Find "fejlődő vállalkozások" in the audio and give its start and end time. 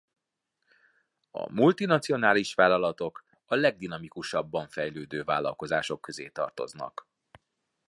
4.69-6.01